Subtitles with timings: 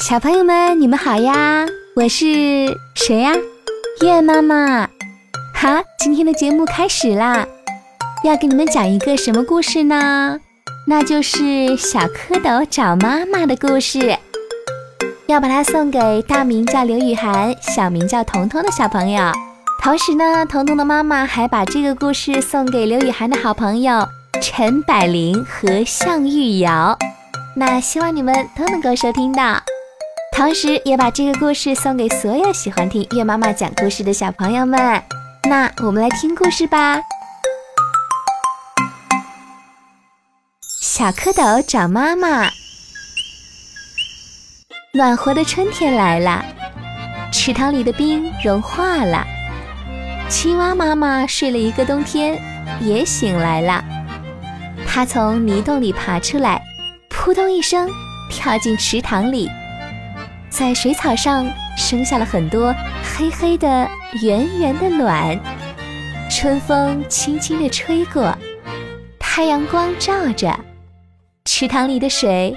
[0.00, 1.66] 小朋友们，你们好呀！
[1.94, 3.32] 我是谁呀？
[4.02, 4.88] 月妈妈。
[5.54, 7.46] 好，今天的节目开始啦！
[8.24, 10.40] 要给你们讲一个什么故事呢？
[10.86, 14.16] 那就是小蝌蚪找妈妈的故事。
[15.26, 19.30] 要把它送给大名叫刘雨涵、小名叫彤彤的小朋友。
[19.82, 24.08] 同时呢，彤彤的妈妈还把这个故事送给刘雨涵的好朋友
[24.40, 26.98] 陈柏霖和向玉瑶。
[27.54, 29.60] 那希望你们都能够收听到。
[30.36, 35.02] 同时，也把这个故事送给所有喜欢听月妈妈讲故事的小朋友们。
[35.48, 36.98] 那我们来听故事吧。
[40.82, 42.48] 小蝌蚪找妈妈。
[44.94, 46.44] 暖和的春天来了，
[47.32, 49.26] 池塘里的冰融化了。
[50.28, 52.40] 青蛙妈妈睡了一个冬天，
[52.80, 53.84] 也醒来了。
[54.86, 56.62] 它从泥洞里爬出来，
[57.08, 57.88] 扑通一声
[58.30, 59.50] 跳进池塘里。
[60.50, 63.88] 在水草上生下了很多黑黑的、
[64.20, 65.38] 圆圆的卵。
[66.28, 68.36] 春风轻轻地吹过，
[69.18, 70.58] 太阳光照着，
[71.44, 72.54] 池塘里的水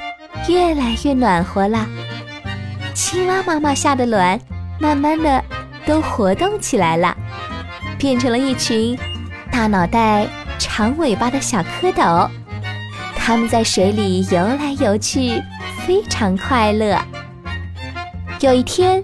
[0.47, 1.87] 越来越暖和了。
[2.93, 4.39] 青蛙妈妈下的卵
[4.79, 5.43] 慢慢的
[5.85, 7.15] 都活动起来了，
[7.97, 8.97] 变成了一群
[9.51, 10.27] 大脑袋、
[10.59, 12.29] 长尾巴的小蝌蚪。
[13.15, 15.41] 它们在水里游来游去，
[15.85, 16.99] 非常快乐。
[18.43, 19.01] 有一天，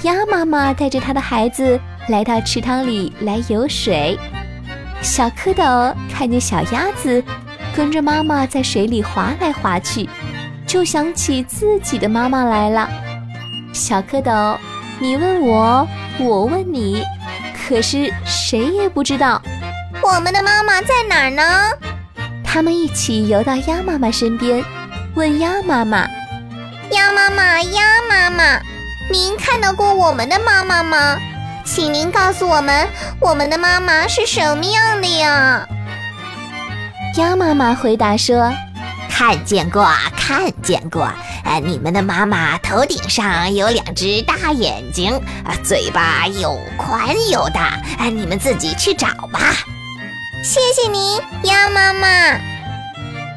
[0.00, 4.18] 鸭妈妈带着它的孩子来到池塘里来游水。
[5.02, 7.22] 小蝌蚪看见小鸭子
[7.76, 10.08] 跟着妈妈在水里划来划去，
[10.66, 12.88] 就想起自己的妈妈来了。
[13.74, 14.56] 小蝌蚪，
[14.98, 15.86] 你问我，
[16.18, 17.04] 我问你，
[17.54, 19.42] 可是谁也不知道
[20.00, 21.42] 我们的妈妈在哪儿呢？
[22.42, 24.64] 他们一起游到鸭妈妈身边，
[25.14, 26.08] 问鸭妈妈
[26.90, 28.58] ：“鸭妈妈，鸭妈妈。”
[29.10, 31.16] 您看到过我们的妈妈吗？
[31.64, 32.86] 请您告诉我们，
[33.20, 35.66] 我们的妈妈是什么样的呀？
[37.16, 38.52] 鸭妈妈回答说
[39.08, 41.10] ：“看见过，看见过。
[41.44, 47.80] 呃，你们的妈妈头顶上有两只大眼睛，啊，嘴巴又宽又大。
[47.98, 49.40] 哎，你们自己去找吧。”
[50.44, 52.08] 谢谢您，鸭妈妈。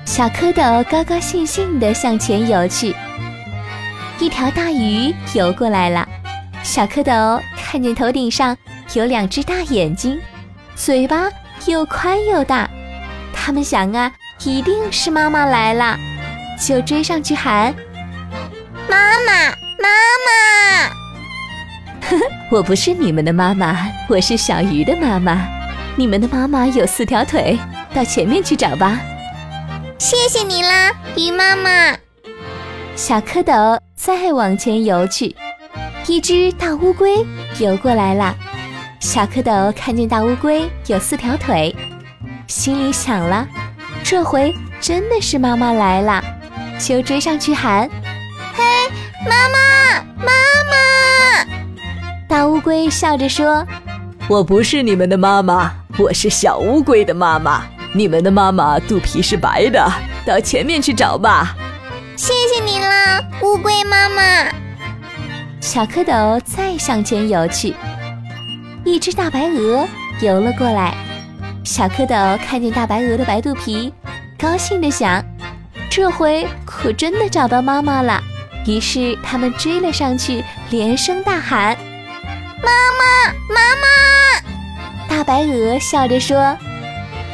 [0.06, 2.94] 小蝌蚪高高兴兴地向前游去。
[4.22, 6.08] 一条大鱼游过来了，
[6.62, 8.56] 小蝌蚪看见头顶上
[8.94, 10.22] 有两只大眼睛，
[10.76, 11.28] 嘴巴
[11.66, 12.70] 又宽又大，
[13.34, 14.12] 他们想啊，
[14.44, 15.98] 一定是妈妈来了，
[16.56, 17.74] 就追上去喊
[18.88, 19.50] ：“妈妈，
[19.80, 19.90] 妈
[20.28, 20.90] 妈！”
[22.08, 25.48] 呵呵，我不是你们的妈妈，我是小鱼的妈妈。
[25.96, 27.58] 你们的妈妈有四条腿，
[27.92, 29.00] 到前面去找吧。
[29.98, 31.98] 谢谢你啦，鱼妈妈。
[32.96, 35.36] 小蝌蚪再往前游去，
[36.08, 37.26] 一只大乌龟
[37.60, 38.36] 游过来了。
[39.00, 41.76] 小蝌蚪看见大乌龟有四条腿，
[42.48, 43.48] 心里想了：
[44.04, 46.24] 这回真的是妈妈来了，
[46.80, 47.90] 就追上去喊
[48.54, 48.64] ：“嘿，
[49.28, 50.32] 妈妈，妈
[50.70, 51.46] 妈！”
[52.30, 53.66] 大乌龟笑着说
[54.30, 57.64] ：“我不是你们的妈妈，我是小乌龟的妈妈。
[57.94, 59.92] 你们的妈妈肚皮是白的，
[60.26, 61.56] 到前面去找吧。”
[62.22, 64.22] 谢谢你了，乌龟妈妈。
[65.60, 67.76] 小蝌蚪再向前游去，
[68.86, 69.88] 一只大白鹅
[70.22, 70.94] 游了过来。
[71.64, 73.92] 小蝌蚪看见大白鹅的白肚皮，
[74.38, 75.26] 高兴地想：
[75.90, 78.22] 这回可真的找到妈妈了。
[78.68, 81.76] 于是他们追了上去，连声大喊
[82.62, 86.56] ：“妈妈，妈妈！”大白鹅笑着说。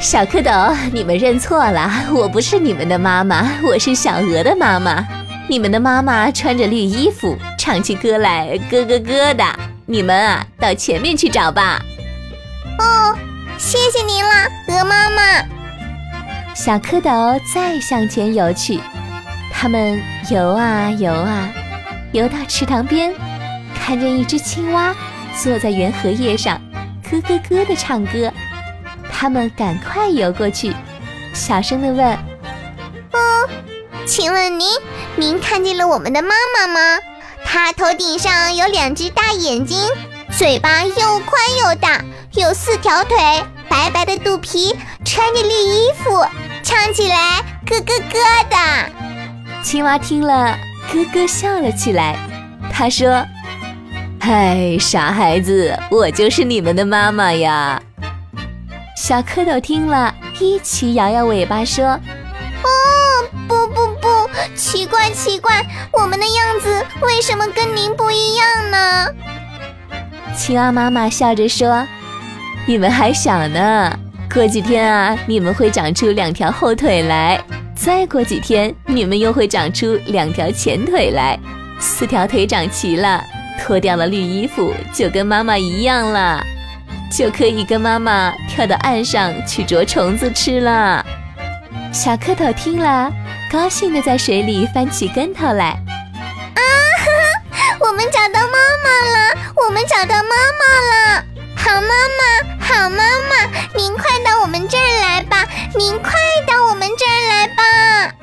[0.00, 5.06] 小蝌蚪，你们认错了，我不是你们的妈妈，我是小鹅的妈妈。
[5.48, 9.44] 你们的妈妈穿着绿衣服，唱起歌来咯咯咯的。
[9.86, 11.82] 你们啊，到前面去找吧。
[12.78, 13.16] 哦，
[13.58, 15.22] 谢谢您了，鹅妈妈。
[16.54, 18.78] 小蝌蚪再向前游去，
[19.52, 20.00] 它们
[20.30, 21.48] 游啊游啊，
[22.12, 23.12] 游到池塘边，
[23.74, 24.94] 看见一只青蛙
[25.42, 26.60] 坐在圆荷叶上，
[27.10, 28.32] 咯咯咯的唱歌。
[29.20, 30.72] 他们赶快游过去，
[31.34, 32.06] 小声的问
[33.10, 33.48] ：“哦，
[34.06, 34.68] 请问您，
[35.16, 37.00] 您看见了我们的妈妈吗？
[37.44, 39.76] 她头顶上有两只大眼睛，
[40.30, 42.00] 嘴巴又宽又大，
[42.34, 43.18] 有四条腿，
[43.68, 46.24] 白白的肚皮，穿着绿衣服，
[46.62, 48.92] 唱起来咯咯咯的。”
[49.64, 50.56] 青蛙听了，
[50.92, 52.16] 咯咯笑了起来。
[52.72, 53.26] 他说
[54.22, 57.82] ：“嗨，傻孩子，我就是你们的妈妈呀。”
[59.00, 61.86] 小蝌蚪听了一起摇摇尾巴说
[62.64, 62.68] ：“哦，
[63.46, 64.08] 不不不，
[64.56, 69.06] 奇怪奇怪，我们的样子为什么跟您不一样呢？
[70.36, 71.86] 青蛙妈妈笑着说
[72.66, 73.96] ：“你们还小呢，
[74.34, 77.38] 过几天啊，你们会长出两条后腿来；
[77.76, 81.38] 再过几天，你们又会长出两条前腿来。
[81.78, 83.22] 四条腿长齐了，
[83.60, 86.44] 脱掉了绿衣服，就跟妈妈一样了，
[87.10, 91.04] 就可以跟妈妈跳到岸上去捉虫子吃了。”
[91.92, 93.10] 小蝌蚪听了，
[93.50, 95.70] 高兴地在水里翻起跟头来。
[95.70, 97.06] 啊哈
[97.50, 99.34] 哈， 我们找到妈妈了！
[99.56, 101.24] 我们找到妈妈了！
[101.56, 105.46] 好妈妈，好妈妈，您快到我们这儿来吧！
[105.74, 106.12] 您快
[106.46, 108.14] 到我们这儿来吧！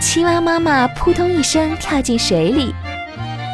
[0.00, 2.74] 青蛙妈妈扑通一声跳进水里，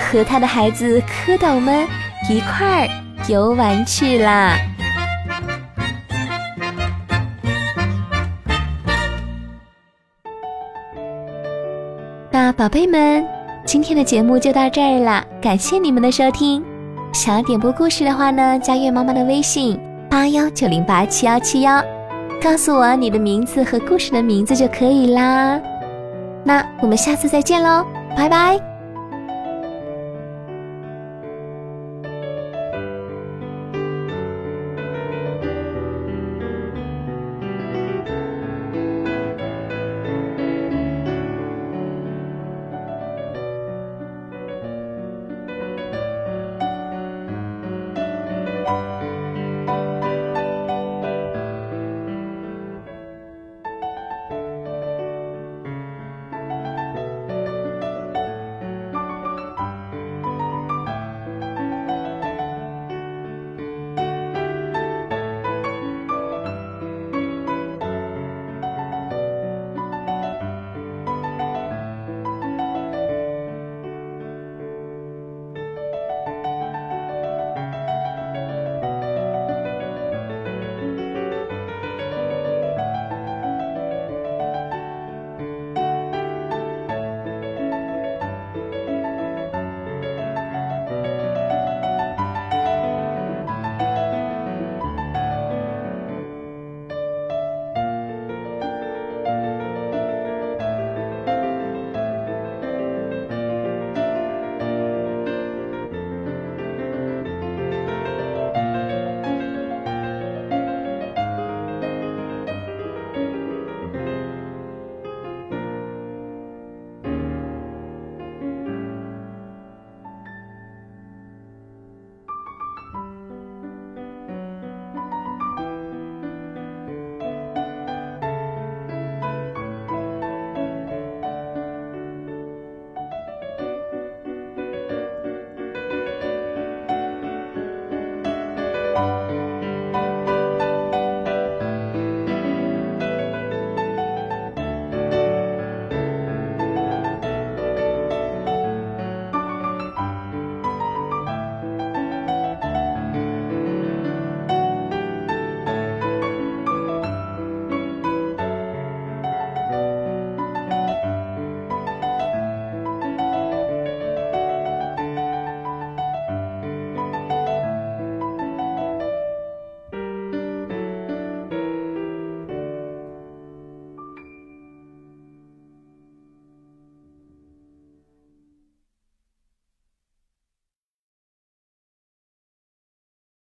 [0.00, 1.86] 和它的孩子蝌蚪们
[2.30, 2.88] 一块儿
[3.28, 4.56] 游玩去啦。
[12.30, 13.26] 那宝贝们，
[13.64, 16.62] 今天的节目就到这儿了，感谢你们的收听。
[17.12, 19.80] 想要点播故事的话呢，加月妈妈的微信
[20.10, 21.82] 八幺九零八七幺七幺，
[22.42, 25.58] 告诉我你的名字和故事的名字就可以啦。
[26.44, 27.84] 那我们下次再见喽，
[28.14, 28.75] 拜拜。